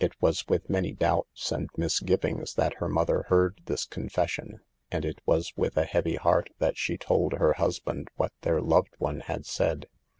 [0.03, 5.21] It was with many doubts and misgivings that the mother heard this confession, and it
[5.27, 9.19] was with a heavy heart that she told her hus band what their loved one
[9.19, 9.85] had said.